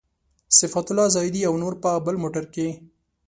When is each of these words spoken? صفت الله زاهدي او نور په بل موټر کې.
صفت 0.59 0.85
الله 0.91 1.07
زاهدي 1.15 1.41
او 1.47 1.53
نور 1.63 1.73
په 1.83 1.89
بل 2.05 2.15
موټر 2.23 2.43
کې. 2.53 2.67